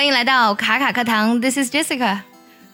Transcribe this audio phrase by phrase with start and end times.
[0.00, 2.20] 欢迎来到卡卡课堂，This is Jessica。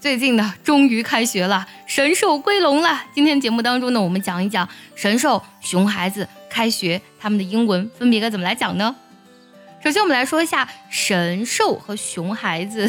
[0.01, 3.03] 最近呢，终于开学了，神兽归笼了。
[3.13, 8.95] 今天节目当中呢，我们讲一讲神兽、熊孩子开学，他们的英文分别该怎么来讲呢？
[9.83, 12.89] 首先，我们来说一下神兽和熊孩子。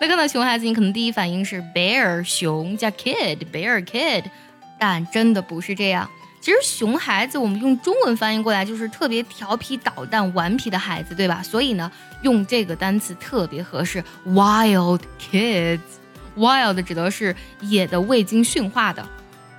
[0.00, 4.24] 那看到熊孩子，你可能第一反应是 bear 熊加 kid bear kid，
[4.78, 6.08] 但真的不是这样。
[6.44, 11.42] 其实熊孩子，我们用中文翻译过来就是特别调皮捣蛋、顽皮的孩子，对吧？
[11.42, 11.90] 所以呢，
[12.20, 15.80] 用这个单词特别合适，wild kids。
[16.36, 19.08] wild 指的是野的、未经驯化的。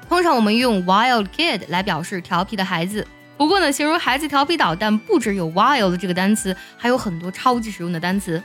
[0.07, 3.07] 通常我们用 wild kid 来表示调皮的孩子。
[3.35, 8.39] 不过呢，形容孩子调皮捣蛋，不只有 wild 这个单词，还有很多超级实用的单词。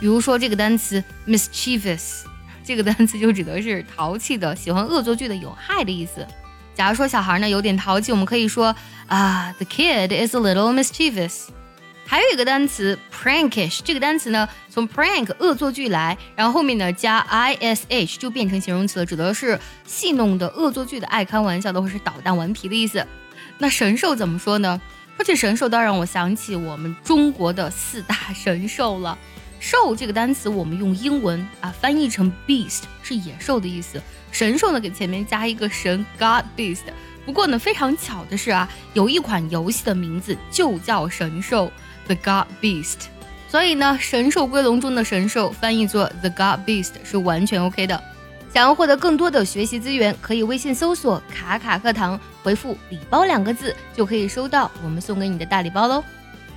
[0.00, 2.24] 比如说这个单词 mischievous，
[2.64, 6.26] 这个单词就指的是淘气的、喜欢恶作剧的、有害的意思。
[6.74, 8.74] 假如说小孩呢有点淘气，我们可以说
[9.06, 11.44] 啊，the kid is a little mischievous。
[12.06, 23.06] 还有一个单词 prankish，这个单词呢从 prank 恶作剧来，然后后面呢加 ish 就变成形容词了，指的是戏弄的、恶作剧的、爱开玩笑的或是捣蛋顽皮的意思。
[23.58, 24.80] 那神兽怎么说呢？
[25.16, 29.16] 说起神兽，倒让我想起我们中国的四大神兽了。
[29.66, 33.98] 兽这个单词我们用英文啊翻译成 beast，是野兽的意思。
[34.30, 36.82] 神兽呢，给前面加一个神，God Beast。
[37.24, 41.72] 不过呢，非常巧的是啊，有一款游戏的名字就叫神兽
[42.06, 43.06] ，The God Beast。
[43.48, 47.98] 所以呢，神兽归笼中的神兽翻译作 The God Beast 是完全 OK 的。
[48.52, 56.04] 想要获得更多的学习资源，可以微信搜索“卡卡课堂”，回复“礼包”两个字，就可以收到我们送给你的大礼包喽。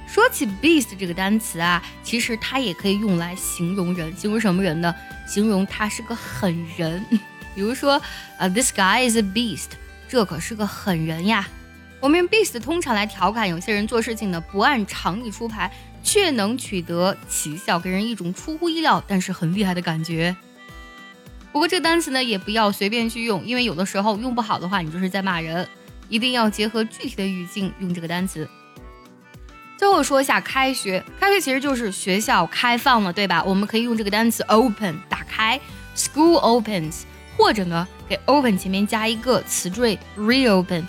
[0.07, 4.95] 说起 beast 这个单词啊，其实它也可以用来形容人，形容什么人呢？
[5.27, 7.05] 形容他是个狠人。
[7.53, 8.01] 比如说，
[8.37, 9.71] 呃，this guy is a beast，
[10.07, 11.47] 这可是个狠人呀。
[11.99, 15.71] 我们用 beast 通常来调侃有些人做事情呢不按常理出牌，
[16.03, 20.35] 却能取得奇效，给人一种出乎意料但是很厉害的感觉。
[21.51, 25.67] 不过这个单词呢也不要随便去用，因为有的时候用不好的话，你就是在骂人。
[26.09, 28.47] 一定要结合具体的语境用这个单词。
[29.77, 33.43] 最后说一下开学，开学其实就是学校开放了，对吧？
[33.43, 35.59] 我们可以用这个单词 open，打开
[35.95, 37.03] ，school opens。
[37.37, 40.83] 或者呢，给 open 前面加一个词缀 reopen，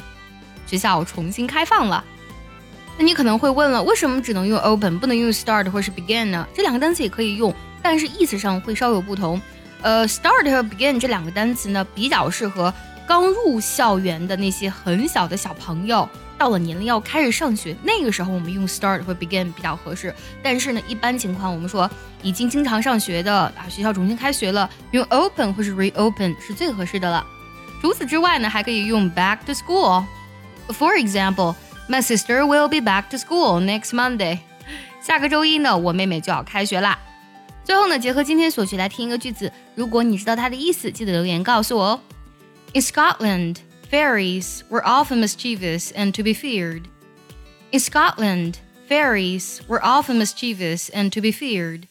[0.67, 2.03] 学校重新开放了。
[2.97, 6.49] 那你可能会问了，为什么只能用 open，不能用 start 或是 begin 呢？
[6.55, 9.39] 这两个单词也可以用，但是意思上会稍有不同。
[9.83, 12.73] 呃，start 和 begin 这两个单词呢，比较适合
[13.07, 16.09] 刚入校园的那些很小的小朋友。
[16.39, 20.15] 到了年龄要开始上学，那个时候我们用 start 或 begin 比较合适。
[20.43, 21.91] 但是呢，一般情况我们说
[22.23, 27.27] 已经经常上学的啊，学校重新开学了，用 open 或是 reopen 是最合适的了。
[27.83, 30.05] 除此之外呢，还可以用 back to school。
[30.69, 31.55] For example,
[31.89, 34.39] my sister will be back to school next Monday。
[35.03, 36.99] 下个周一呢，我妹妹就要开学啦。
[37.65, 42.01] 最后呢，结合今天所学来听一个句子，如果你知道它的意思，记得留言告诉我哦。
[42.75, 43.57] In Scotland.
[43.89, 46.89] Fairies were often mischievous and to be feared.
[47.73, 51.89] In Scotland, fairies were often mischievous and to be feared.